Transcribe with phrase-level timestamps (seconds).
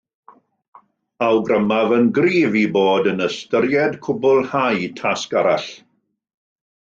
[1.25, 5.69] Awgrymaf yn gryf ei bod yn ystyried cwblhau tasg arall